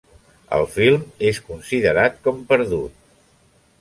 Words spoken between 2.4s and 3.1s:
perdut.